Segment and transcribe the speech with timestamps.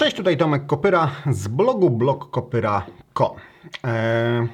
[0.00, 3.30] Cześć, tutaj Tomek Kopyra z blogu blogkopyra.com.
[3.84, 4.46] E,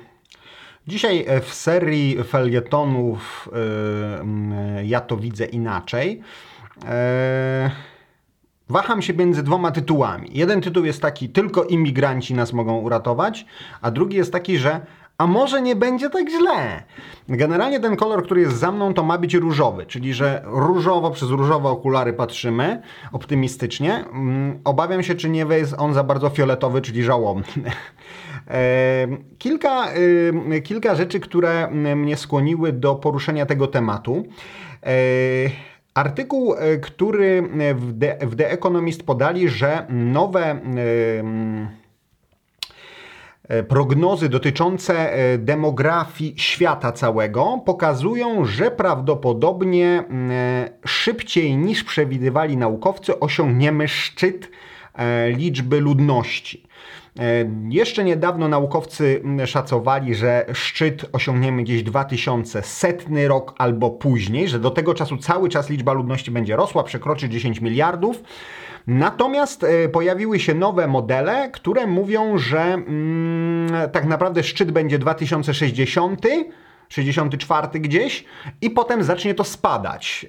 [0.87, 6.23] dzisiaj w serii felietonów e, Ja to widzę inaczej.
[6.85, 7.71] E,
[8.69, 10.31] waham się między dwoma tytułami.
[10.33, 13.47] Jeden tytuł jest taki, tylko imigranci nas mogą uratować,
[13.83, 14.81] a drugi jest taki, że
[15.19, 16.83] a może nie będzie tak źle.
[17.29, 21.31] Generalnie ten kolor, który jest za mną, to ma być różowy, czyli że różowo, przez
[21.31, 22.83] różowe okulary patrzymy
[23.13, 23.95] optymistycznie.
[23.95, 27.45] Mm, obawiam się, czy nie jest on za bardzo fioletowy, czyli żałobny.
[29.39, 29.87] Kilka,
[30.65, 34.25] kilka rzeczy, które mnie skłoniły do poruszenia tego tematu.
[35.95, 37.43] Artykuł, e, który
[37.75, 40.61] w The, w The Economist podali, że nowe
[43.69, 53.89] prognozy dotyczące e, demografii świata całego pokazują, że prawdopodobnie e, szybciej niż przewidywali naukowcy osiągniemy
[53.89, 54.51] szczyt
[55.37, 56.67] liczby ludności.
[57.69, 64.95] Jeszcze niedawno naukowcy szacowali, że szczyt osiągniemy gdzieś 2100 rok albo później, że do tego
[64.95, 68.23] czasu cały czas liczba ludności będzie rosła, przekroczy 10 miliardów.
[68.87, 76.27] Natomiast e, pojawiły się nowe modele, które mówią, że mm, tak naprawdę szczyt będzie 2060.
[76.89, 78.25] 64 gdzieś
[78.61, 80.27] i potem zacznie to spadać.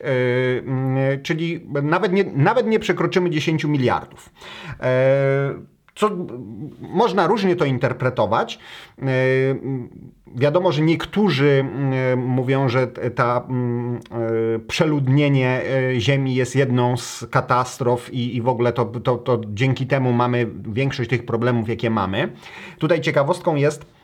[1.05, 4.29] Yy, czyli nawet nie, nawet nie przekroczymy 10 miliardów.
[4.79, 6.09] Yy, co
[6.79, 8.59] można różnie to interpretować.
[8.99, 9.05] E,
[10.35, 11.65] wiadomo, że niektórzy
[12.11, 15.61] e, mówią, że ta mm, e, przeludnienie
[15.97, 21.09] Ziemi jest jedną z katastrof i, w ogóle to, to, to dzięki temu mamy większość
[21.09, 22.31] tych problemów, jakie mamy.
[22.77, 23.97] Tutaj ciekawostką jest,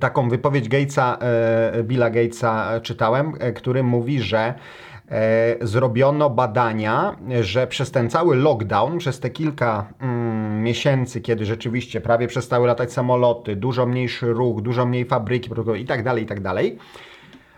[0.00, 1.18] taką wypowiedź Gatesa,
[1.84, 4.54] Billa Gatesa czytałem, który mówi, że
[5.60, 12.26] zrobiono badania, że przez ten cały lockdown, przez te kilka mm, miesięcy, kiedy rzeczywiście prawie
[12.26, 16.78] przestały latać samoloty, dużo mniejszy ruch, dużo mniej fabryki i tak dalej, i tak dalej,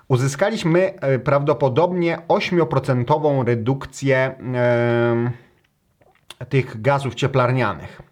[0.08, 4.16] uzyskaliśmy e, prawdopodobnie 8% redukcję
[4.54, 5.30] e,
[6.48, 8.02] tych gazów cieplarnianych.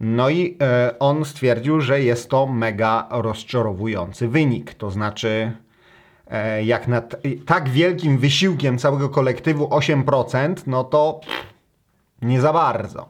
[0.00, 4.74] No i e, on stwierdził, że jest to mega rozczarowujący wynik.
[4.74, 5.69] To znaczy, e,
[6.64, 11.20] jak nad tak wielkim wysiłkiem całego kolektywu 8%, no to
[12.22, 13.08] nie za bardzo.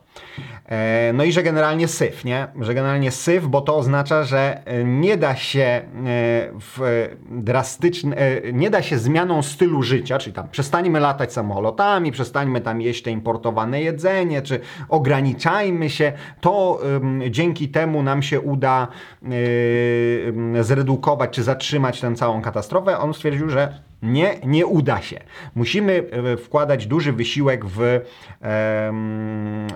[0.71, 2.47] E, no i że generalnie syf, nie?
[2.61, 5.83] Że generalnie syf, bo to oznacza, że e, nie da się e,
[6.55, 8.17] w drastyczny,
[8.53, 13.11] nie da się zmianą stylu życia, czyli tam przestańmy latać samolotami, przestańmy tam jeść te
[13.11, 16.81] importowane jedzenie, czy ograniczajmy się, to
[17.31, 18.89] dzięki temu nam się uda
[20.61, 22.99] zredukować, czy zatrzymać tę całą katastrofę.
[22.99, 25.21] On stwierdził, że nie, nie uda się.
[25.55, 28.01] Musimy e, wkładać duży wysiłek w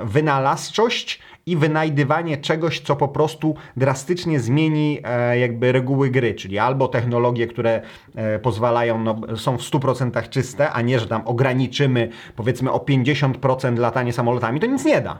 [0.05, 6.89] wynalazczość i wynajdywanie czegoś, co po prostu drastycznie zmieni e, jakby reguły gry, czyli albo
[6.89, 7.83] technologie, które
[8.15, 13.79] e, pozwalają, no, są w 100% czyste, a nie, że tam ograniczymy powiedzmy o 50%
[13.79, 15.19] latanie samolotami, to nic nie da.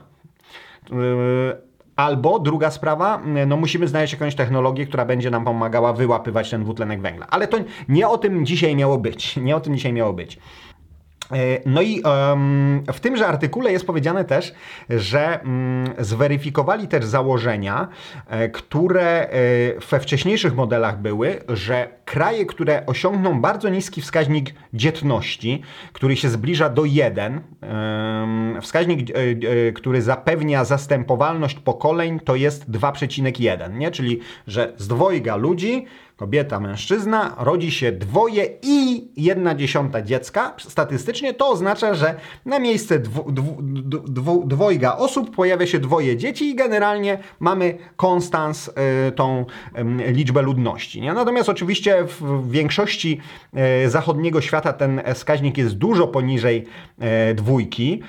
[1.95, 7.01] Albo druga sprawa, no musimy znaleźć jakąś technologię, która będzie nam pomagała wyłapywać ten dwutlenek
[7.01, 7.27] węgla.
[7.29, 7.57] Ale to
[7.89, 9.35] nie o tym dzisiaj miało być.
[9.37, 10.39] Nie o tym dzisiaj miało być.
[11.31, 14.53] E, no i um, w tymże artykule jest powiedziane też,
[14.89, 17.87] że um, zweryfikowali też założenia,
[18.27, 19.29] e, które e,
[19.91, 25.61] we wcześniejszych modelach były, że kraje, które osiągną bardzo niski wskaźnik dzietności,
[25.93, 32.71] który się zbliża do 1, um, wskaźnik, e, e, który zapewnia zastępowalność pokoleń, to jest
[32.71, 33.91] 2,1, nie?
[33.91, 40.53] czyli że z dwojga ludzi kobieta, mężczyzna, rodzi się dwoje i jedna dziesiąta dziecka.
[40.57, 42.15] Statystycznie to oznacza, że
[42.45, 43.31] na miejsce dwu,
[44.07, 49.45] dwu, dwojga osób pojawia się dwoje dzieci i generalnie mamy konstans, y, tą
[49.99, 51.01] y, liczbę ludności.
[51.01, 51.13] Nie?
[51.13, 53.19] Natomiast oczywiście w większości
[53.85, 56.65] y, zachodniego świata ten wskaźnik jest dużo poniżej
[57.31, 58.01] y, dwójki.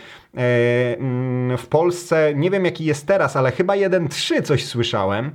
[0.98, 5.30] Mm, w Polsce, nie wiem jaki jest teraz, ale chyba 1,3 coś słyszałem.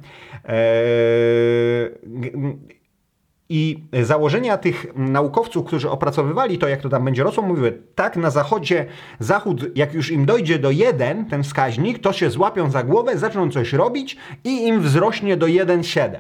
[3.54, 8.30] I założenia tych naukowców, którzy opracowywali to, jak to tam będzie rosło, mówiły, tak, na
[8.30, 8.86] zachodzie,
[9.20, 13.52] zachód, jak już im dojdzie do 1, ten wskaźnik, to się złapią za głowę, zaczną
[13.52, 16.20] coś robić i im wzrośnie do 1,7.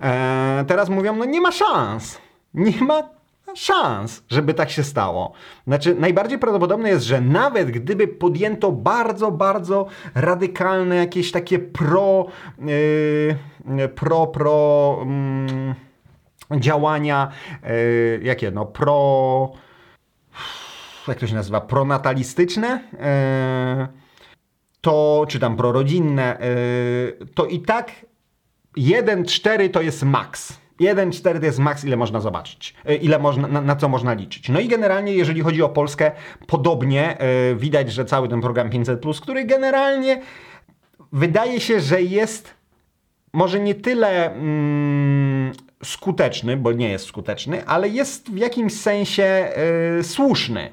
[0.00, 2.18] Eee, teraz mówią, no nie ma szans.
[2.54, 3.02] Nie ma
[3.54, 5.32] szans, żeby tak się stało.
[5.66, 12.26] Znaczy, najbardziej prawdopodobne jest, że nawet gdyby podjęto bardzo, bardzo radykalne jakieś takie pro,
[12.58, 14.98] yy, pro, pro
[15.66, 15.87] yy,
[16.56, 17.28] działania,
[17.62, 19.52] yy, jakie no, pro,
[21.08, 23.88] jak to się nazywa, pronatalistyczne, yy,
[24.80, 26.38] to, czy tam prorodzinne,
[27.20, 27.92] yy, to i tak
[28.76, 30.58] 1,4 to jest maks.
[30.80, 34.48] 1,4 to jest maks, ile można zobaczyć, ile można, na, na, co można liczyć.
[34.48, 36.12] No i generalnie, jeżeli chodzi o Polskę,
[36.46, 37.16] podobnie
[37.50, 40.22] yy, widać, że cały ten program 500, który generalnie
[41.12, 42.58] wydaje się, że jest
[43.32, 45.52] może nie tyle mm,
[45.84, 49.52] skuteczny, bo nie jest skuteczny, ale jest w jakimś sensie
[50.00, 50.66] y, słuszny.
[50.66, 50.70] Y,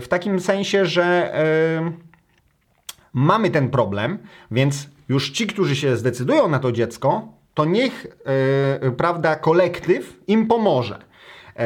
[0.00, 1.34] w takim sensie, że
[1.88, 1.92] y,
[3.12, 4.18] mamy ten problem,
[4.50, 8.06] więc już ci, którzy się zdecydują na to dziecko, to niech,
[8.96, 10.98] prawda, kolektyw im pomoże.
[11.56, 11.64] E,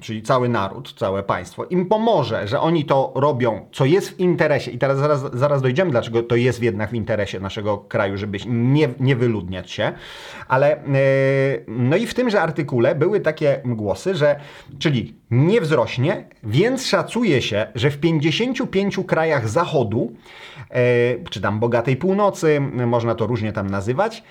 [0.00, 4.70] czyli cały naród, całe państwo, im pomoże, że oni to robią, co jest w interesie.
[4.70, 8.88] I teraz zaraz, zaraz dojdziemy, dlaczego to jest jednak w interesie naszego kraju, żeby nie,
[9.00, 9.92] nie wyludniać się.
[10.48, 10.80] Ale e,
[11.68, 14.40] no i w tymże artykule były takie głosy, że
[14.78, 20.12] czyli nie wzrośnie, więc szacuje się, że w 55 krajach Zachodu,
[20.70, 20.74] e,
[21.30, 24.22] czy tam bogatej północy, można to różnie tam nazywać,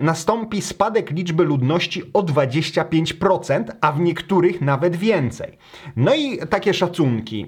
[0.00, 5.58] nastąpi spadek liczby ludności o 25%, a w niektórych nawet więcej.
[5.96, 7.46] No i takie szacunki.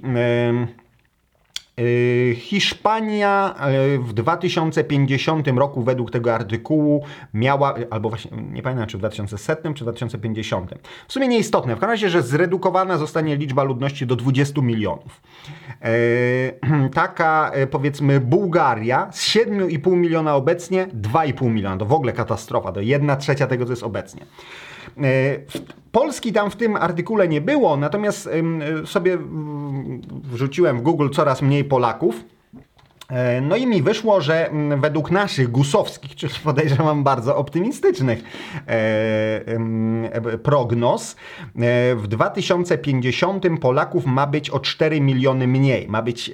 [1.81, 3.55] Y, Hiszpania
[3.95, 7.05] y, w 2050 roku według tego artykułu
[7.35, 10.75] miała, albo właśnie nie pamiętam czy w 2100 czy 2050.
[11.09, 11.77] W sumie nieistotne.
[11.77, 15.23] W każdym razie, że zredukowana zostanie liczba ludności do 20 milionów.
[15.85, 21.77] Y, taka powiedzmy Bułgaria z 7,5 miliona obecnie 2,5 miliona.
[21.77, 22.73] To w ogóle katastrofa.
[22.73, 24.27] To 1 trzecia tego, co jest obecnie.
[25.93, 28.29] Polski tam w tym artykule nie było, natomiast
[28.85, 29.19] sobie
[30.33, 32.25] wrzuciłem w Google coraz mniej Polaków.
[33.11, 38.23] E, no i mi wyszło, że według naszych gusowskich, czyli podejrzewam bardzo optymistycznych
[38.69, 38.73] e,
[40.13, 41.17] e, prognoz,
[41.97, 45.89] w 2050 Polaków ma być o 4 miliony mniej.
[45.89, 46.31] Ma być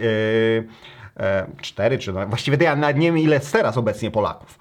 [1.61, 4.59] 4 czy no, właściwie ja nawet nie wiem ile jest teraz obecnie Polaków,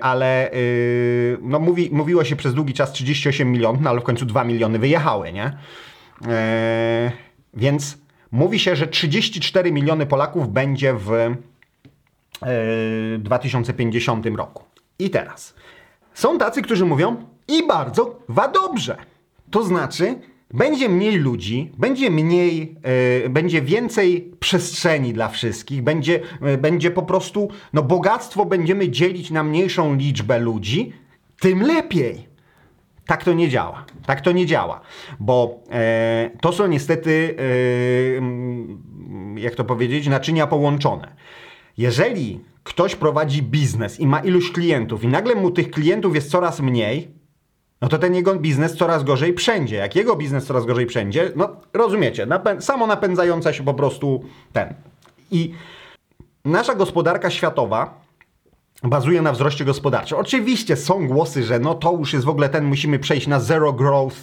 [0.00, 0.50] ale
[1.42, 4.78] no, mówi, mówiło się przez długi czas 38 milionów, no ale w końcu 2 miliony
[4.78, 5.52] wyjechały, nie?
[7.54, 7.98] Więc
[8.32, 11.34] Mówi się, że 34 miliony Polaków będzie w
[13.18, 14.64] 2050 e, roku.
[14.98, 15.54] I teraz
[16.14, 17.16] są tacy, którzy mówią
[17.48, 18.96] i bardzo wa dobrze.
[19.50, 20.18] To znaczy,
[20.50, 22.76] będzie mniej ludzi, będzie mniej,
[23.22, 29.30] yy, będzie więcej przestrzeni dla wszystkich, będzie, yy, będzie po prostu, no bogactwo będziemy dzielić
[29.30, 30.92] na mniejszą liczbę ludzi,
[31.40, 32.28] tym lepiej.
[33.06, 33.84] Tak to nie działa.
[34.06, 34.80] Tak to nie działa,
[35.20, 37.36] bo e, to są niestety,
[39.36, 41.16] e, jak to powiedzieć, naczynia połączone.
[41.78, 46.60] Jeżeli ktoś prowadzi biznes i ma iluś klientów i nagle mu tych klientów jest coraz
[46.60, 47.08] mniej,
[47.80, 49.76] no to ten jego biznes coraz gorzej przędzie.
[49.76, 54.74] Jak jego biznes coraz gorzej przędzie, no rozumiecie, napę samo napędzająca się po prostu ten.
[55.30, 55.54] I
[56.44, 58.07] nasza gospodarka światowa
[58.82, 60.18] bazuje na wzroście gospodarczym.
[60.18, 63.72] Oczywiście są głosy, że no to już jest w ogóle ten, musimy przejść na zero
[63.72, 64.16] growth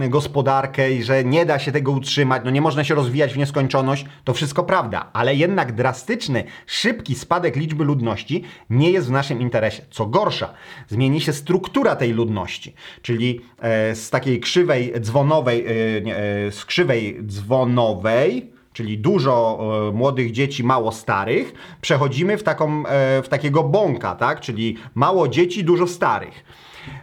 [0.00, 3.36] yy, gospodarkę i że nie da się tego utrzymać, no nie można się rozwijać w
[3.36, 4.04] nieskończoność.
[4.24, 9.82] To wszystko prawda, ale jednak drastyczny, szybki spadek liczby ludności nie jest w naszym interesie.
[9.90, 10.54] Co gorsza,
[10.88, 18.57] zmieni się struktura tej ludności, czyli yy, z takiej krzywej dzwonowej, yy, z krzywej dzwonowej,
[18.78, 19.58] czyli dużo
[19.88, 24.40] e, młodych dzieci, mało starych, przechodzimy w, taką, e, w takiego bąka, tak?
[24.40, 26.44] czyli mało dzieci, dużo starych.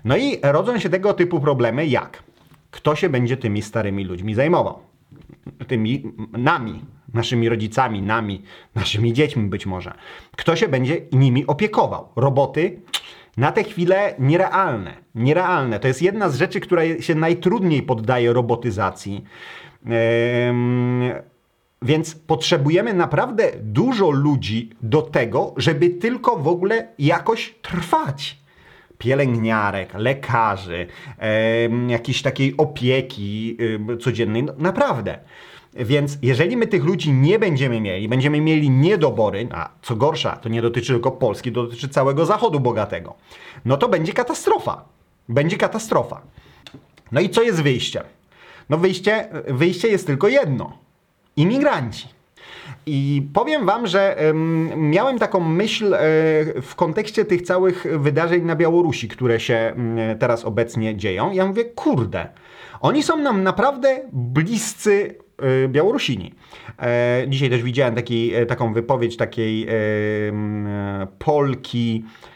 [0.06, 2.24] No i rodzą się tego typu problemy jak?
[2.72, 4.80] Kto się będzie tymi starymi ludźmi zajmował?
[5.68, 6.82] Tymi nami,
[7.14, 8.42] naszymi rodzicami, nami,
[8.76, 9.94] naszymi dziećmi być może.
[10.38, 12.08] Kto się będzie nimi opiekował?
[12.16, 12.82] Roboty?
[13.38, 14.94] Na tę chwilę nierealne.
[15.16, 15.80] Nierealne.
[15.80, 19.24] To jest jedna z rzeczy, która się najtrudniej poddaje robotyzacji.
[21.82, 28.38] Więc potrzebujemy naprawdę dużo ludzi do tego, żeby tylko w ogóle jakoś trwać.
[28.98, 30.88] Pielęgniarek, lekarzy,
[31.20, 33.58] e, jakiejś takiej opieki
[33.94, 34.44] e, codziennej.
[34.44, 35.20] No, naprawdę.
[35.74, 40.50] Więc jeżeli my tych ludzi nie będziemy mieli, będziemy mieli niedobory, a co gorsza, to
[40.50, 43.16] nie dotyczy tylko Polski, dotyczy całego Zachodu bogatego,
[43.66, 44.86] no to będzie katastrofa.
[45.30, 46.22] Będzie katastrofa.
[47.12, 48.04] No i co jest wyjście?
[48.70, 50.85] No wyjście, wyjście jest tylko jedno
[51.38, 52.08] imigranci.
[52.86, 54.16] I powiem Wam, że
[54.76, 56.00] miałem taką myśl e,
[56.62, 59.74] w kontekście tych całych wydarzeń na Białorusi, które się
[60.20, 61.32] teraz obecnie dzieją.
[61.32, 62.28] Ja mówię, kurde,
[62.82, 66.34] oni są nam naprawdę bliscy e, Białorusini.
[66.82, 69.68] E, dzisiaj też widziałem taki, taką wypowiedź takiej
[71.20, 72.35] Polki, e,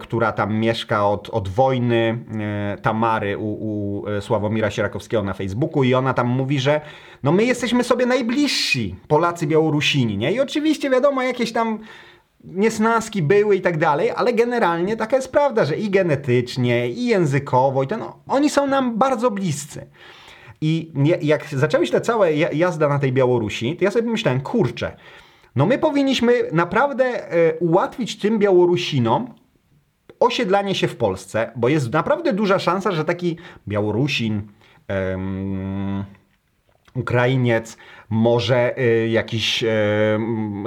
[0.00, 5.84] która tam mieszka od, od wojny e, Tamary u, u e, Sławomira Sierakowskiego na Facebooku
[5.84, 6.80] i ona tam mówi, że
[7.22, 10.32] no my jesteśmy sobie najbliżsi, Polacy Białorusini, nie?
[10.32, 11.78] I oczywiście wiadomo, jakieś tam
[12.44, 17.82] niesnaski były i tak dalej, ale generalnie taka jest prawda, że i genetycznie, i językowo,
[17.82, 19.86] i ten, no, oni są nam bardzo bliscy.
[20.60, 20.92] I
[21.22, 24.96] jak zaczęły się te całe jazda na tej Białorusi, to ja sobie pomyślałem, kurczę,
[25.56, 29.34] no my powinniśmy naprawdę e, ułatwić tym Białorusinom
[30.20, 33.36] osiedlanie się w Polsce, bo jest naprawdę duża szansa, że taki
[33.68, 34.42] Białorusin,
[34.88, 36.04] um,
[36.94, 37.76] Ukrainiec,
[38.10, 39.68] może y, jakiś y,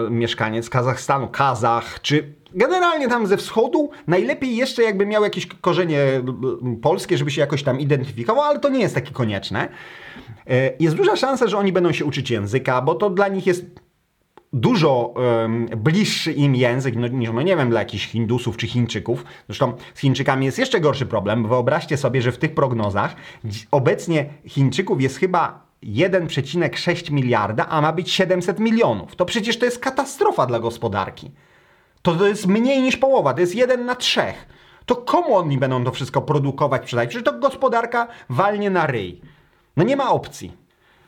[0.10, 6.06] mieszkaniec Kazachstanu, Kazach, czy generalnie tam ze wschodu, najlepiej jeszcze jakby miał jakieś korzenie
[6.82, 9.70] polskie, żeby się jakoś tam identyfikował, ale to nie jest takie konieczne.
[10.50, 13.65] Y, jest duża szansa, że oni będą się uczyć języka, bo to dla nich jest
[14.53, 19.24] dużo um, bliższy im język no, niż, no nie wiem, dla jakichś Hindusów czy Chińczyków.
[19.48, 21.48] Zresztą z Chińczykami jest jeszcze gorszy problem.
[21.48, 23.15] Wyobraźcie sobie, że w tych prognozach
[23.72, 29.15] obecnie Chińczyków jest chyba 1,6 miliarda, a ma być 700 milionów.
[29.15, 31.32] To przecież to jest katastrofa dla gospodarki.
[32.01, 34.22] To, to jest mniej niż połowa, to jest 1 na 3.
[34.86, 37.10] To komu oni będą to wszystko produkować, sprzedać?
[37.10, 39.22] Przecież to gospodarka walnie na ryj.
[39.77, 40.51] No nie ma opcji.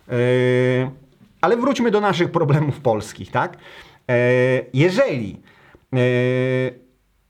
[0.08, 0.92] Yy,
[1.42, 3.58] ale wróćmy do naszych problemów polskich, tak?
[4.08, 4.16] Yy,
[4.74, 5.42] jeżeli
[5.92, 6.00] yy,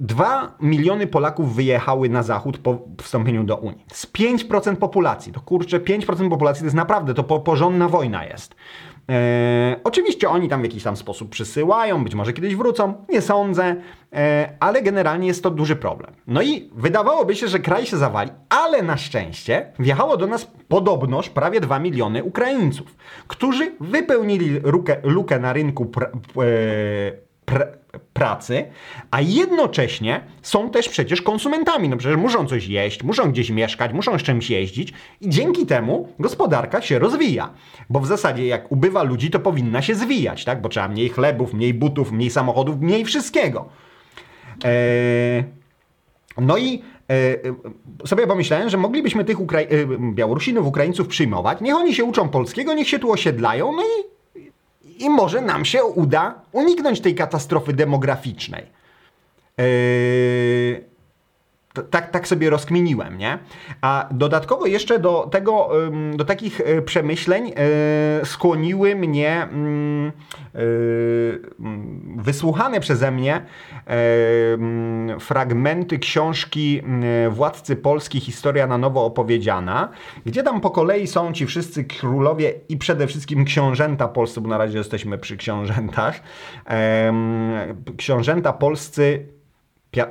[0.01, 3.85] 2 miliony Polaków wyjechały na zachód po wstąpieniu do Unii.
[3.93, 5.33] Z 5% populacji.
[5.33, 8.55] To kurczę, 5% populacji to jest naprawdę, to porządna wojna jest.
[9.11, 13.75] E, oczywiście oni tam w jakiś tam sposób przysyłają, być może kiedyś wrócą, nie sądzę,
[14.13, 16.13] e, ale generalnie jest to duży problem.
[16.27, 21.29] No i wydawałoby się, że kraj się zawali, ale na szczęście wjechało do nas podobnoż
[21.29, 22.95] prawie 2 miliony Ukraińców,
[23.27, 26.11] którzy wypełnili lukę, lukę na rynku pra, e,
[27.45, 27.65] pra,
[28.13, 28.65] pracy,
[29.11, 31.89] a jednocześnie są też przecież konsumentami.
[31.89, 36.07] No przecież muszą coś jeść, muszą gdzieś mieszkać, muszą z czymś jeździć i dzięki temu
[36.19, 37.49] gospodarka się rozwija.
[37.89, 40.61] Bo w zasadzie jak ubywa ludzi, to powinna się zwijać, tak?
[40.61, 43.69] Bo trzeba mniej chlebów, mniej butów, mniej samochodów, mniej wszystkiego.
[44.63, 45.43] Eee,
[46.37, 46.81] no i
[48.03, 49.67] e, sobie pomyślałem, że moglibyśmy tych e,
[50.13, 51.61] Białorusinów, Ukraińców przyjmować.
[51.61, 54.10] Niech oni się uczą polskiego, niech się tu osiedlają, no i
[55.01, 58.65] i może nam się uda uniknąć tej katastrofy demograficznej.
[59.57, 60.90] Yy,
[61.89, 63.39] tak, tak sobie rozkminiłem, nie?
[63.81, 65.69] A dodatkowo jeszcze do tego,
[66.15, 70.11] do takich e, przemyśleń e, skłoniły mnie mm,
[70.55, 70.59] e,
[71.59, 73.41] mm, wysłuchane przeze mnie
[73.85, 76.81] mm, fragmenty książki
[77.29, 79.89] Władcy Polski Historia na nowo opowiedziana,
[80.25, 84.57] gdzie tam po kolei są ci wszyscy królowie i przede wszystkim książęta polscy, bo na
[84.57, 86.21] razie jesteśmy przy książętach.
[87.97, 89.27] Książęta polscy
[89.97, 90.07] E,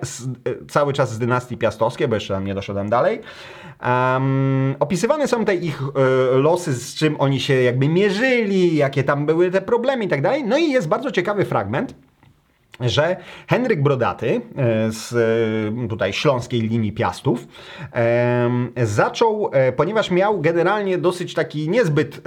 [0.68, 3.20] cały czas z dynastii piastowskiej, bo jeszcze tam nie doszedłem dalej.
[3.86, 9.26] Um, opisywane są te ich y, losy, z czym oni się jakby mierzyli, jakie tam
[9.26, 10.44] były te problemy i tak dalej.
[10.44, 11.94] No i jest bardzo ciekawy fragment,
[12.80, 13.16] że
[13.48, 15.10] Henryk Brodaty e, z
[15.88, 17.46] tutaj śląskiej linii Piastów
[18.82, 22.22] zaczął, ponieważ miał generalnie dosyć taki niezbyt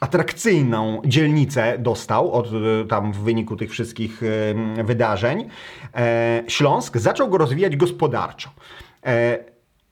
[0.00, 2.48] atrakcyjną dzielnicę dostał od
[2.88, 4.22] tam w wyniku tych wszystkich
[4.84, 5.48] wydarzeń,
[5.94, 8.50] e, Śląsk zaczął go rozwijać gospodarczo.
[9.06, 9.38] E,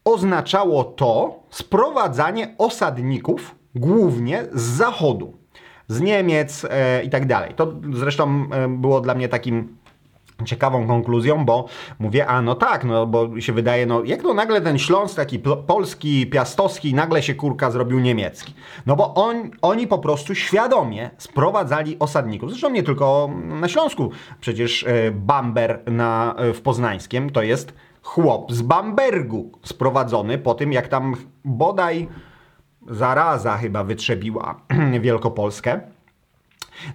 [0.05, 5.40] oznaczało to sprowadzanie osadników głównie z zachodu
[5.91, 7.55] z Niemiec e, i tak dalej.
[7.57, 9.77] To zresztą e, było dla mnie takim
[10.45, 11.65] ciekawą konkluzją, bo
[11.99, 15.39] mówię, a no tak, no bo się wydaje, no jak to nagle ten Śląsk taki
[15.67, 18.55] polski, piastowski, nagle się kurka zrobił niemiecki.
[18.87, 22.51] No bo on, oni po prostu świadomie sprowadzali osadników.
[22.51, 23.31] Zresztą nie tylko
[23.61, 24.11] na Śląsku.
[24.41, 30.73] Przecież e, Bamber na, e, w Poznańskiem to jest chłop z Bambergu sprowadzony po tym,
[30.73, 32.09] jak tam bodaj
[32.89, 34.61] zaraza chyba wytrzebiła
[35.01, 35.81] Wielkopolskę.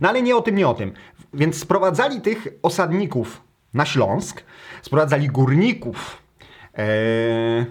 [0.01, 0.93] No ale nie o tym, nie o tym.
[1.33, 3.41] Więc sprowadzali tych osadników
[3.73, 4.43] na Śląsk,
[4.81, 6.21] sprowadzali górników.
[6.73, 7.65] Eee...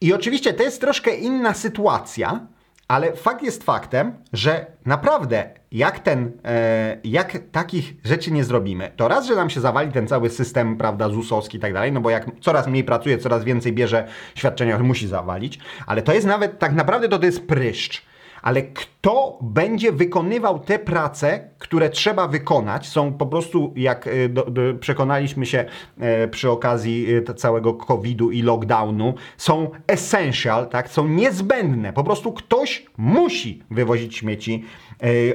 [0.00, 2.46] I oczywiście to jest troszkę inna sytuacja,
[2.92, 9.08] ale fakt jest faktem, że naprawdę jak ten, e, jak takich rzeczy nie zrobimy, to
[9.08, 12.10] raz, że nam się zawali ten cały system, prawda, ZUS-owski i tak dalej, no bo
[12.10, 16.72] jak coraz mniej pracuje, coraz więcej bierze świadczenia, musi zawalić, ale to jest nawet, tak
[16.72, 18.02] naprawdę to, to jest pryszcz.
[18.42, 24.44] Ale kto będzie wykonywał te prace, które trzeba wykonać, są po prostu, jak e, do,
[24.44, 25.64] do, przekonaliśmy się
[25.98, 30.88] e, przy okazji e, całego COVID-u i lockdownu, są essential, tak?
[30.88, 31.92] są niezbędne.
[31.92, 34.64] Po prostu ktoś musi wywozić śmieci,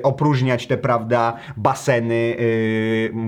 [0.03, 2.37] opróżniać te, prawda, baseny.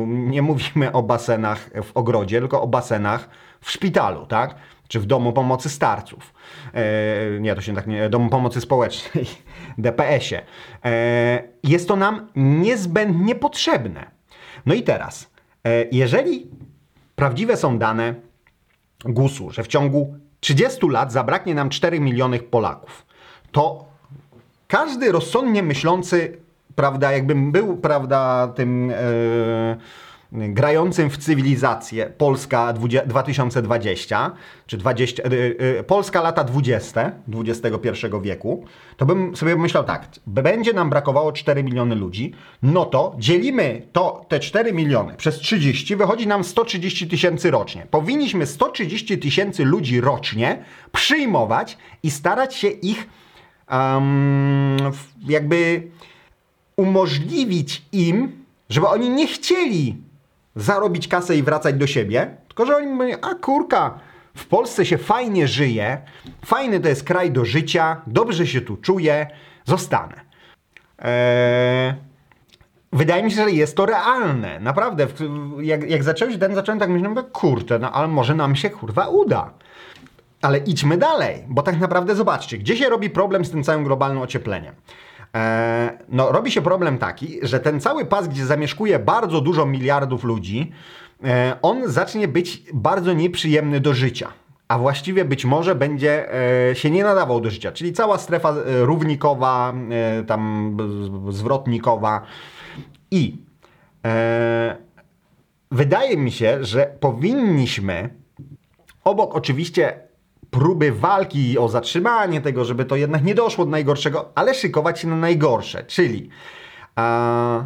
[0.07, 3.29] Nie mówimy o basenach w ogrodzie, tylko o basenach
[3.62, 4.55] w szpitalu, tak?
[4.89, 6.34] Czy w Domu Pomocy Starców.
[6.74, 9.25] E, nie, to się tak nie, Domu Pomocy Społecznej,
[9.77, 10.41] DPS-ie.
[10.86, 14.12] E, jest to nam niezbędnie potrzebne.
[14.65, 15.31] No i teraz,
[15.63, 16.48] e, jeżeli
[17.15, 18.15] prawdziwe są dane
[19.05, 23.05] GUS-u, że w ciągu 30 lat zabraknie nam 4 miliony Polaków,
[23.51, 23.86] to
[24.67, 26.38] każdy rozsądnie myślący,
[26.75, 28.91] prawda, jakbym był, prawda, tym...
[28.91, 32.74] E, grającym w cywilizację Polska
[33.05, 34.31] 2020,
[34.67, 35.33] czy 20, y,
[35.79, 37.12] y, Polska lata 20
[37.45, 37.89] XXI
[38.21, 38.65] wieku,
[38.98, 42.33] to bym sobie myślał tak, będzie nam brakowało 4 miliony ludzi,
[42.63, 47.88] no to dzielimy to, te 4 miliony przez 30, wychodzi nam 130 tysięcy rocznie.
[47.91, 53.07] Powinniśmy 130 tysięcy ludzi rocznie przyjmować i starać się ich
[53.71, 54.77] um,
[55.27, 55.88] jakby
[56.75, 60.09] umożliwić im, żeby oni nie chcieli
[60.56, 64.00] zarobić kasę i wracać do siebie, tylko że oni mówią, a kurka,
[64.36, 66.01] w Polsce się fajnie żyje,
[66.46, 69.27] fajny to jest kraj do życia, dobrze się tu czuję,
[69.65, 70.22] zostanę.
[71.00, 71.94] Eee,
[72.94, 74.60] wydaje mi się, że jest to realne.
[74.60, 75.08] Naprawdę,
[75.62, 78.70] jak, jak zacząłem się ten, zacząłem tak myśleć, no kurczę, no ale może nam się
[78.70, 79.53] kurwa uda.
[80.41, 84.22] Ale idźmy dalej, bo tak naprawdę zobaczcie, gdzie się robi problem z tym całym globalnym
[84.22, 84.75] ociepleniem.
[85.36, 90.24] E, no, robi się problem taki, że ten cały pas, gdzie zamieszkuje bardzo dużo miliardów
[90.24, 90.71] ludzi,
[91.24, 94.27] e, on zacznie być bardzo nieprzyjemny do życia.
[94.67, 96.33] A właściwie być może będzie
[96.69, 97.71] e, się nie nadawał do życia.
[97.71, 99.74] Czyli cała strefa równikowa,
[100.27, 100.77] tam
[101.29, 102.21] zwrotnikowa.
[103.12, 103.38] I
[105.71, 108.09] wydaje mi się, że powinniśmy
[109.03, 110.09] obok oczywiście
[110.51, 115.08] próby walki o zatrzymanie tego, żeby to jednak nie doszło do najgorszego, ale szykować się
[115.08, 115.84] na najgorsze.
[115.84, 116.29] Czyli
[116.96, 117.65] a,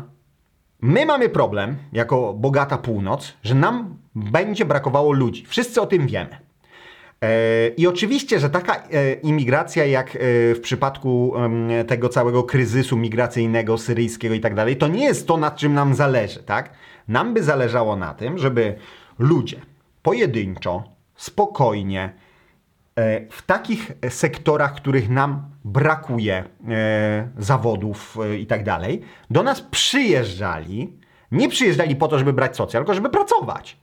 [0.82, 5.46] my mamy problem, jako bogata północ, że nam będzie brakowało ludzi.
[5.48, 6.38] Wszyscy o tym wiemy.
[7.24, 10.20] E, I oczywiście, że taka e, imigracja, jak e,
[10.56, 11.34] w przypadku
[11.88, 15.96] tego całego kryzysu migracyjnego, syryjskiego i tak dalej, to nie jest to, na czym nam
[15.96, 16.74] zależy, tak?
[17.07, 18.75] Nam by zależało na tym, żeby
[19.20, 19.62] ludzie
[20.01, 20.84] pojedynczo,
[21.16, 22.14] spokojnie,
[23.32, 30.98] w takich sektorach, których nam brakuje e, zawodów e, i tak dalej, do nas przyjeżdżali,
[31.32, 33.77] nie przyjeżdżali po to, żeby brać socjal, tylko żeby pracować.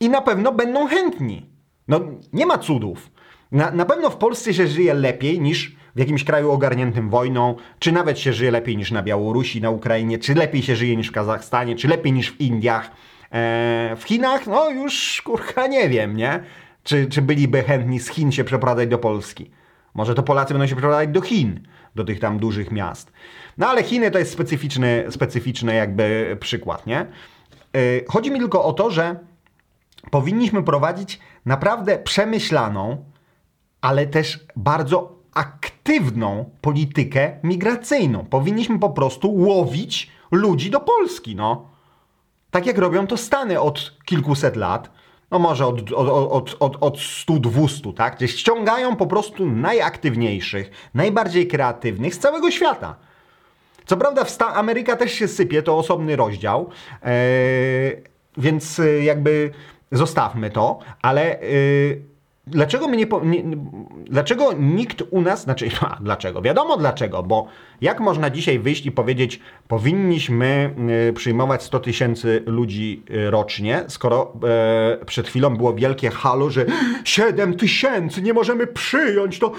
[0.00, 1.46] I na pewno będą chętni.
[1.88, 2.00] No,
[2.32, 3.10] nie ma cudów.
[3.52, 7.92] Na, na pewno w Polsce się żyje lepiej niż w jakimś kraju ogarniętym wojną, czy
[7.92, 11.12] nawet się żyje lepiej niż na Białorusi, na Ukrainie, czy lepiej się żyje niż w
[11.12, 12.90] Kazachstanie, czy lepiej niż w Indiach.
[13.32, 16.40] E, w Chinach, no już kurka nie wiem, nie?
[16.88, 19.50] Czy, czy byliby chętni z Chin się przeprowadzać do Polski?
[19.94, 21.60] Może to Polacy będą się przeprowadzać do Chin,
[21.94, 23.12] do tych tam dużych miast.
[23.58, 27.06] No ale Chiny to jest specyficzny, specyficzny jakby przykład, nie?
[27.74, 29.18] Yy, chodzi mi tylko o to, że
[30.10, 33.04] powinniśmy prowadzić naprawdę przemyślaną,
[33.80, 38.24] ale też bardzo aktywną politykę migracyjną.
[38.24, 41.70] Powinniśmy po prostu łowić ludzi do Polski, no.
[42.50, 44.97] Tak jak robią to Stany od kilkuset lat
[45.30, 48.16] no może od, od, od, od, od 100-200, tak?
[48.16, 52.96] Gdzie ściągają po prostu najaktywniejszych, najbardziej kreatywnych z całego świata.
[53.86, 56.70] Co prawda w Sta Ameryka też się sypie, to osobny rozdział,
[57.04, 57.10] yy,
[58.36, 59.50] więc yy, jakby
[59.92, 62.02] zostawmy to, ale yy,
[62.50, 63.56] Dlaczego, my nie, nie,
[64.04, 66.42] dlaczego nikt u nas, znaczy, a, dlaczego?
[66.42, 67.46] Wiadomo dlaczego, bo
[67.80, 70.74] jak można dzisiaj wyjść i powiedzieć, powinniśmy
[71.08, 74.32] y, przyjmować 100 tysięcy ludzi y, rocznie, skoro
[75.02, 76.66] y, przed chwilą było wielkie halo, że
[77.04, 79.52] 7 tysięcy nie możemy przyjąć, to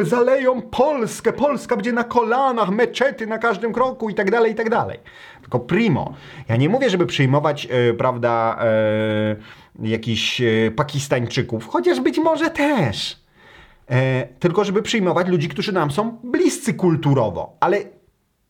[0.00, 4.54] y, zaleją Polskę, Polska będzie na kolanach, meczety na każdym kroku i tak dalej, i
[4.54, 4.98] tak dalej.
[5.54, 6.14] Tylko primo.
[6.48, 8.58] Ja nie mówię, żeby przyjmować, y, prawda,
[9.80, 13.24] y, jakichś e, Pakistańczyków, chociaż być może też.
[13.90, 17.56] E, tylko żeby przyjmować ludzi, którzy nam są bliscy kulturowo.
[17.60, 17.78] Ale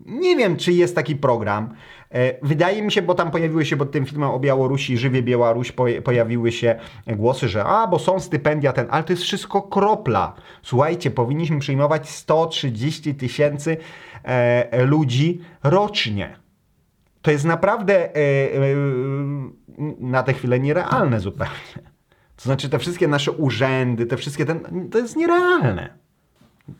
[0.07, 1.75] nie wiem, czy jest taki program.
[2.43, 5.73] Wydaje mi się, bo tam pojawiły się pod tym filmem o Białorusi, Żywie Białoruś,
[6.05, 10.35] pojawiły się głosy, że a, bo są stypendia ten, ale to jest wszystko kropla.
[10.63, 13.77] Słuchajcie, powinniśmy przyjmować 130 tysięcy
[14.73, 16.44] ludzi rocznie.
[17.25, 18.77] To jest naprawdę e, e,
[20.01, 21.53] na tę chwilę nierealne zupełnie.
[22.37, 25.99] To znaczy te wszystkie nasze urzędy, te wszystkie ten, to jest nierealne.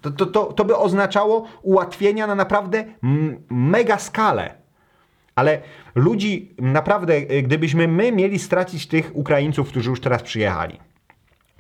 [0.01, 2.85] To, to, to, to by oznaczało ułatwienia na naprawdę
[3.51, 4.55] mega skalę.
[5.35, 5.61] Ale
[5.95, 10.81] ludzi, naprawdę, y, gdybyśmy my mieli stracić tych Ukraińców, którzy już teraz przyjechali,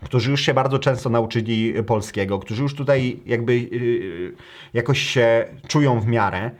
[0.02, 4.34] którzy już się bardzo często nauczyli polskiego, którzy już tutaj jakby yy,
[4.74, 6.50] jakoś się czują w miarę,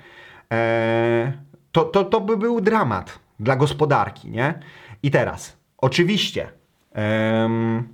[0.53, 4.55] e, to, to, to by był dramat dla gospodarki, nie?
[5.03, 6.49] I teraz, oczywiście,
[6.93, 7.89] em,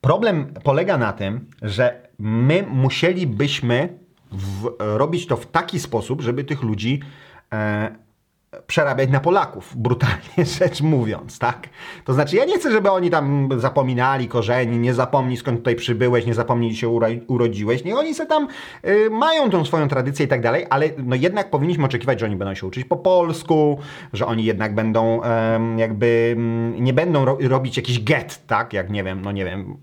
[0.00, 3.98] problem polega na tym, że my musielibyśmy
[4.32, 7.00] w, robić to w taki sposób, żeby tych ludzi
[7.52, 7.94] e,
[8.66, 11.68] przerabiać na Polaków, brutalnie rzecz mówiąc, tak?
[12.04, 16.26] To znaczy, ja nie chcę, żeby oni tam zapominali korzeni, nie zapomnij skąd tutaj przybyłeś,
[16.26, 18.48] nie zapomnij się uro urodziłeś, niech oni se tam
[18.84, 22.36] y, mają tą swoją tradycję i tak dalej, ale no jednak powinniśmy oczekiwać, że oni
[22.36, 23.78] będą się uczyć po polsku,
[24.12, 25.26] że oni jednak będą y,
[25.76, 26.36] jakby
[26.76, 28.72] y, nie będą ro robić jakiś get, tak?
[28.72, 29.76] Jak nie wiem, no nie wiem,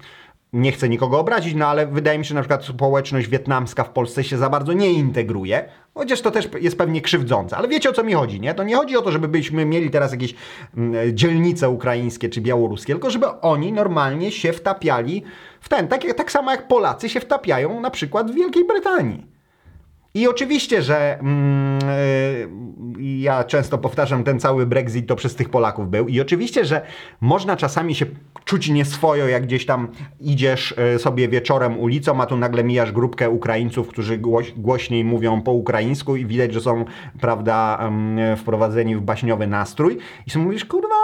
[0.53, 3.89] nie chcę nikogo obrazić, no ale wydaje mi się, że na przykład społeczność wietnamska w
[3.89, 7.57] Polsce się za bardzo nie integruje, chociaż to też jest pewnie krzywdzące.
[7.57, 8.53] Ale wiecie o co mi chodzi, nie?
[8.53, 10.35] To nie chodzi o to, żebyśmy mieli teraz jakieś
[10.77, 15.23] mm, dzielnice ukraińskie czy białoruskie, tylko żeby oni normalnie się wtapiali
[15.61, 19.36] w ten, tak, tak samo jak Polacy się wtapiają na przykład w Wielkiej Brytanii.
[20.17, 21.79] I oczywiście, że mm,
[22.99, 26.07] yy, ja często powtarzam, ten cały Brexit to przez tych Polaków był.
[26.07, 26.81] I oczywiście, że
[27.21, 28.05] można czasami się
[28.45, 29.87] czuć nieswojo, jak gdzieś tam
[30.19, 35.41] idziesz yy, sobie wieczorem ulicą, a tu nagle mijasz grupkę Ukraińców, którzy głoś, głośniej mówią
[35.41, 36.85] po ukraińsku i widać, że są,
[37.21, 37.89] prawda,
[38.29, 39.97] yy, wprowadzeni w baśniowy nastrój.
[40.27, 40.95] I sobie mówisz, kurwa,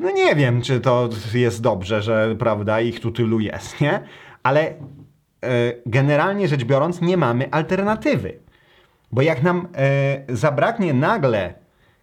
[0.00, 4.00] no nie wiem, czy to jest dobrze, że, prawda, ich tu tylu jest, nie?
[4.42, 4.74] Ale
[5.86, 8.38] generalnie rzecz biorąc, nie mamy alternatywy.
[9.12, 11.54] Bo jak nam e, zabraknie nagle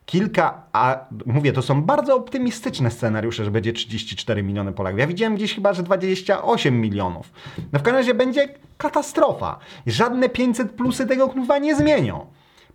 [0.06, 5.00] kilka, a mówię, to są bardzo optymistyczne scenariusze, że będzie 34 miliony Polaków.
[5.00, 7.32] Ja widziałem gdzieś chyba, że 28 milionów.
[7.74, 9.60] No w każdym razie będzie katastrofa.
[9.88, 12.26] Żadne 500 plusy tego kurwa nie zmienią.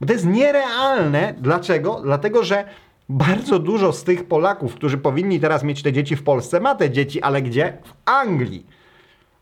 [0.01, 1.35] Bo to jest nierealne.
[1.39, 2.01] Dlaczego?
[2.05, 2.65] Dlatego, że
[3.09, 6.91] bardzo dużo z tych Polaków, którzy powinni teraz mieć te dzieci w Polsce, ma te
[6.91, 7.79] dzieci, ale gdzie?
[7.85, 8.67] W Anglii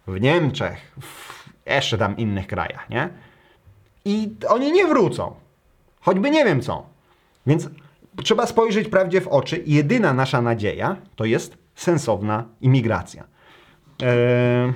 [0.08, 3.08] w Niemczech, w jeszcze tam innych krajach, nie?
[4.04, 5.34] I oni nie wrócą.
[6.00, 6.86] Choćby nie wiem co.
[7.46, 7.68] Więc
[8.24, 9.62] trzeba spojrzeć prawdzie w oczy.
[9.66, 13.24] Jedyna nasza nadzieja to jest sensowna imigracja.
[14.02, 14.72] Eee,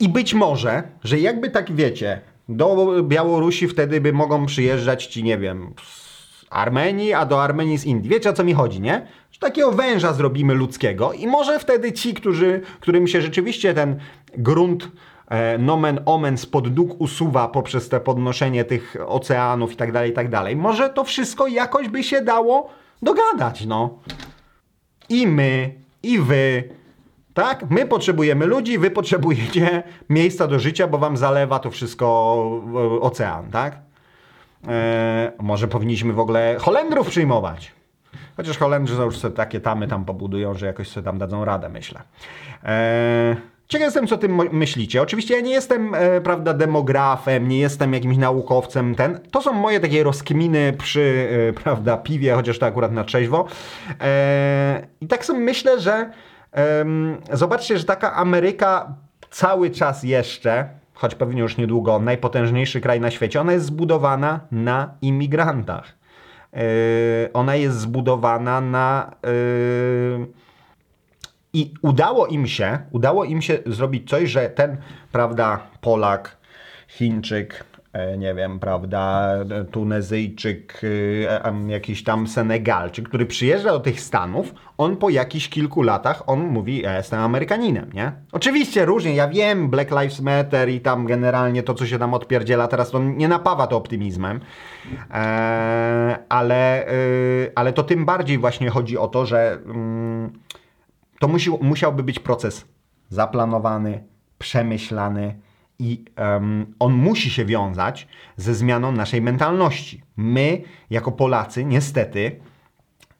[0.00, 5.38] I być może, że jakby tak wiecie, do Białorusi wtedy by mogą przyjeżdżać ci, nie
[5.38, 8.10] wiem, z Armenii, a do Armenii z Indii.
[8.10, 9.06] Wiecie o co mi chodzi, nie?
[9.40, 13.98] Takiego węża zrobimy ludzkiego i może wtedy ci, którzy, którym się rzeczywiście ten
[14.38, 14.88] grunt
[15.28, 20.14] e, nomen omen spod nóg usuwa poprzez te podnoszenie tych oceanów i tak dalej, i
[20.14, 20.56] tak dalej.
[20.56, 22.70] Może to wszystko jakoś by się dało
[23.02, 23.98] dogadać, no.
[25.08, 26.64] I my, i wy,
[27.34, 27.70] tak?
[27.70, 32.44] My potrzebujemy ludzi, wy potrzebujecie miejsca do życia, bo wam zalewa to wszystko
[33.00, 33.78] ocean, tak?
[34.68, 37.75] Eee, może powinniśmy w ogóle Holendrów przyjmować.
[38.36, 42.00] Chociaż Holendrzy już sobie takie tamy tam pobudują, że jakoś sobie tam dadzą radę, myślę.
[42.64, 43.36] Eee,
[43.68, 45.02] Ciekaw jestem, co tym myślicie.
[45.02, 49.20] Oczywiście ja nie jestem, e, prawda, demografem, nie jestem jakimś naukowcem, ten.
[49.30, 53.46] To są moje takie rozkminy przy, e, prawda, piwie, chociaż to akurat na trzeźwo.
[54.00, 56.10] E, I tak sobie myślę, że
[57.32, 58.94] zobaczcie, że taka Ameryka
[59.30, 64.94] cały czas jeszcze, choć pewnie już niedługo, najpotężniejszy kraj na świecie, ona jest zbudowana na
[65.02, 65.92] imigrantach.
[67.32, 69.16] Ona jest zbudowana na
[71.52, 74.76] i udało im się, udało im się zrobić coś, że ten,
[75.12, 76.36] prawda, Polak,
[76.88, 77.64] Chińczyk,
[78.18, 79.32] nie wiem, prawda,
[79.70, 80.80] Tunezyjczyk,
[81.44, 86.40] e, jakiś tam Senegalczyk, który przyjeżdża do tych Stanów, on po jakichś kilku latach, on
[86.40, 88.12] mówi, ja jestem Amerykaninem, nie?
[88.32, 92.68] Oczywiście różnie, ja wiem, Black Lives Matter i tam generalnie to, co się tam odpierdziela
[92.68, 94.40] teraz, to nie napawa to optymizmem,
[95.10, 96.86] eee, ale,
[97.40, 99.58] yy, ale to tym bardziej właśnie chodzi o to, że...
[99.66, 100.46] Yy,
[101.18, 102.64] to musi, musiałby być proces
[103.08, 104.04] zaplanowany,
[104.38, 105.40] przemyślany
[105.78, 110.02] i um, on musi się wiązać ze zmianą naszej mentalności.
[110.16, 112.40] My, jako Polacy, niestety,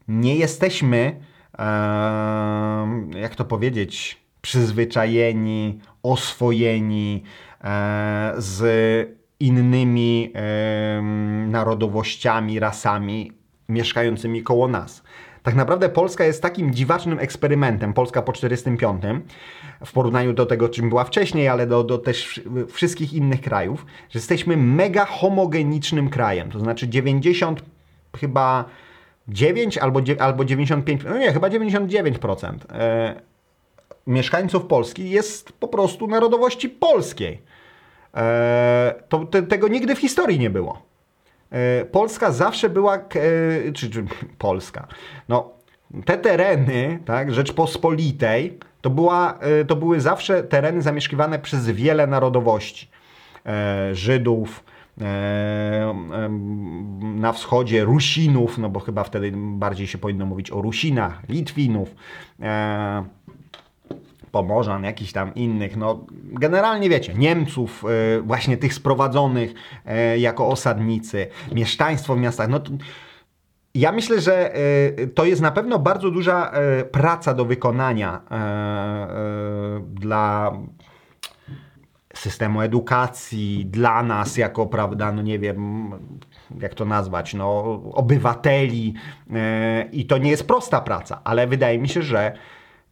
[0.09, 1.21] nie jesteśmy,
[1.59, 7.23] um, jak to powiedzieć, przyzwyczajeni, oswojeni
[7.65, 10.33] e, z innymi
[11.47, 13.33] narodowościami, rasami
[13.69, 15.03] mieszkającymi koło nas.
[15.47, 19.03] Tak naprawdę Polska jest takim dziwacznym eksperymentem, Polska po 45,
[19.85, 24.19] w porównaniu do tego, czym była wcześniej, ale do, do też wszystkich innych krajów, że
[24.19, 26.51] jesteśmy mega homogenicznym krajem.
[26.51, 27.63] To znaczy 90
[28.17, 28.65] chyba
[29.29, 33.21] 9 albo, albo 95, no nie, chyba 99% e,
[34.07, 37.43] mieszkańców Polski jest po prostu narodowości polskiej.
[38.15, 40.83] E, to, te, tego nigdy w historii nie było.
[41.51, 43.01] E, Polska zawsze była, e,
[43.73, 44.05] czy, czy
[44.39, 44.87] Polska,
[45.29, 45.51] no
[46.05, 52.89] te tereny, tak, Rzeczpospolitej, to, była, e, to były zawsze tereny zamieszkiwane przez wiele narodowości.
[53.93, 54.65] Żydów,
[57.01, 61.95] na wschodzie Rusinów, no bo chyba wtedy bardziej się powinno mówić o Rusinach, Litwinów,
[64.37, 69.55] Pomorzan, jakichś tam innych, no generalnie wiecie, Niemców, e, właśnie tych sprowadzonych
[69.87, 72.71] e, jako osadnicy, mieszczaństwo w miastach, no to
[73.75, 74.61] ja myślę, że e,
[75.07, 76.53] to jest na pewno bardzo duża
[76.93, 78.21] praca do wykonania
[79.89, 80.53] dla
[82.15, 85.91] systemu edukacji, dla nas jako, prawda, no nie wiem,
[86.61, 88.95] jak to nazwać, no, obywateli
[89.93, 92.33] i to nie jest prosta praca, ale wydaje mi się, że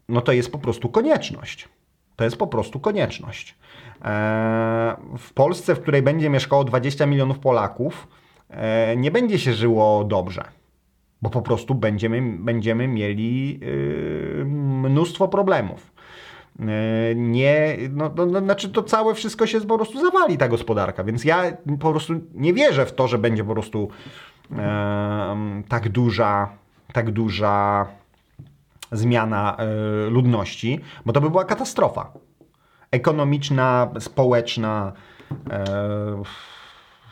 [0.08, 1.68] no to jest po prostu konieczność.
[2.16, 3.54] To jest po prostu konieczność.
[4.04, 8.08] E, w Polsce, w której będzie mieszkało 20 milionów Polaków,
[8.50, 10.44] e, nie będzie się żyło dobrze,
[11.22, 15.94] bo po prostu będziemy, będziemy mieli y, mnóstwo problemów.
[16.60, 21.04] E, Nie, no, no, no, znaczy to całe wszystko się po prostu zawali, ta gospodarka,
[21.04, 23.88] więc ja po prostu nie wierzę w to, że będzie po prostu
[24.52, 26.48] e, tak duża,
[26.92, 27.86] tak duża
[28.94, 29.64] zmiana e,
[30.10, 32.12] ludności, bo to by była katastrofa.
[32.90, 34.92] Ekonomiczna, społeczna,
[35.50, 35.64] e,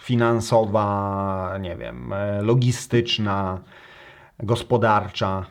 [0.01, 3.59] finansowa, nie wiem, e, logistyczna,
[4.42, 5.47] gospodarcza.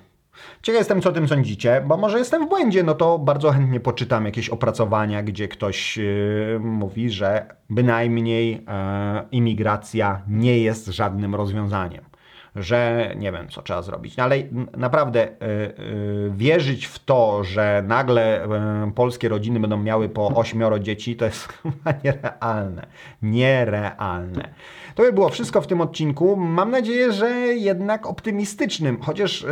[0.62, 3.80] Ciekaw jestem, co o tym sądzicie, bo może jestem w błędzie, no to bardzo chętnie
[3.80, 12.11] poczytam jakieś opracowania, gdzie ktoś yy, mówi, że bynajmniej e, imigracja nie jest żadnym rozwiązaniem.
[12.56, 14.18] Że nie wiem, co trzeba zrobić.
[14.18, 14.36] No ale
[14.78, 15.32] naprawdę y,
[15.80, 21.26] y, wierzyć w to, że nagle y, polskie rodziny będą miały po ośmioro dzieci, to
[21.26, 22.88] jest chyba nierealne.
[23.22, 24.54] Nierealne.
[24.96, 26.36] To by było wszystko w tym odcinku.
[26.36, 29.46] Mam nadzieję, że jednak optymistycznym, chociaż.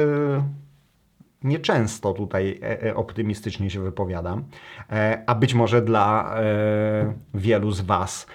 [1.44, 4.44] nieczęsto tutaj e, e, optymistycznie się wypowiadam,
[4.92, 6.36] e, a być może dla
[7.34, 8.28] wielu z Was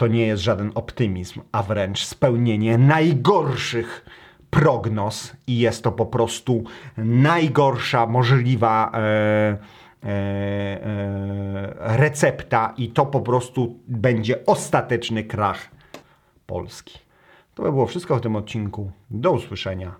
[0.00, 4.04] to nie jest żaden optymizm, a wręcz spełnienie najgorszych
[4.50, 6.64] prognoz i jest to po prostu
[6.96, 9.58] najgorsza możliwa e, e,
[10.04, 15.68] e, recepta i to po prostu będzie ostateczny krach
[16.46, 16.98] Polski.
[17.54, 18.90] To by było wszystko w tym odcinku.
[19.10, 19.94] Do usłyszenia.